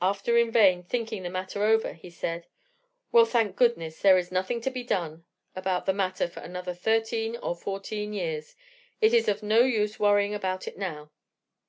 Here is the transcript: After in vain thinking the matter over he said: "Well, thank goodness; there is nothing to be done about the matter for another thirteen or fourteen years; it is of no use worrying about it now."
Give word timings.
After 0.00 0.38
in 0.38 0.52
vain 0.52 0.84
thinking 0.84 1.24
the 1.24 1.30
matter 1.30 1.64
over 1.64 1.94
he 1.94 2.08
said: 2.08 2.46
"Well, 3.10 3.24
thank 3.24 3.56
goodness; 3.56 4.00
there 4.02 4.16
is 4.16 4.30
nothing 4.30 4.60
to 4.60 4.70
be 4.70 4.84
done 4.84 5.24
about 5.56 5.84
the 5.84 5.92
matter 5.92 6.28
for 6.28 6.38
another 6.38 6.74
thirteen 6.74 7.36
or 7.38 7.56
fourteen 7.56 8.12
years; 8.12 8.54
it 9.00 9.12
is 9.12 9.26
of 9.26 9.42
no 9.42 9.62
use 9.62 9.98
worrying 9.98 10.32
about 10.32 10.68
it 10.68 10.78
now." 10.78 11.10